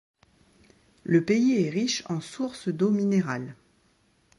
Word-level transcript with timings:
Le 1.03 1.23
pays 1.23 1.63
est 1.63 1.69
riche 1.69 2.01
en 2.07 2.21
sources 2.21 2.69
d’eau 2.69 2.89
minérale. 2.89 3.55